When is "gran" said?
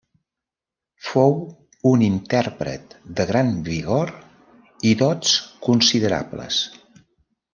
3.33-3.53